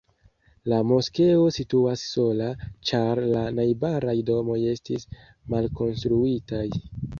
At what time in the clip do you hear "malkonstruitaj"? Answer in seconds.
5.55-6.67